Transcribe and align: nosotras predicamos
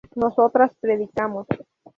nosotras 0.15 0.71
predicamos 0.81 1.45